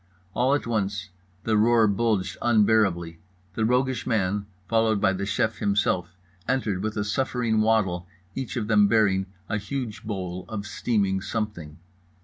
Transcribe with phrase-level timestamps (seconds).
[0.33, 1.09] All at once
[1.43, 3.19] the roar bulged unbearably.
[3.53, 6.15] The roguish man, followed by the chef himself,
[6.47, 11.77] entered with a suffering waddle, each of them bearing a huge bowl of steaming something.